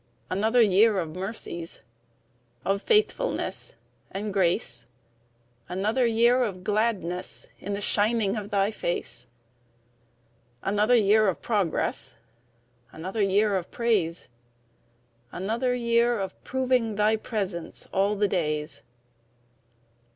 Another 0.31 0.63
year 0.63 0.97
of 0.97 1.15
mercies, 1.15 1.83
Of 2.65 2.81
faithfulness 2.81 3.75
and 4.09 4.33
grace; 4.33 4.87
Another 5.69 6.07
year 6.07 6.41
of 6.43 6.63
gladness 6.63 7.45
In 7.59 7.73
the 7.73 7.81
shining 7.81 8.35
of 8.35 8.49
Thy 8.49 8.71
face. 8.71 9.27
Another 10.63 10.95
year 10.95 11.27
of 11.27 11.39
progress, 11.43 12.17
Another 12.91 13.21
year 13.21 13.55
of 13.55 13.69
praise; 13.69 14.27
Another 15.31 15.75
year 15.75 16.19
of 16.19 16.33
proving 16.43 16.95
Thy 16.95 17.15
presence 17.15 17.87
'all 17.93 18.15
the 18.15 18.27
days.' 18.27 18.81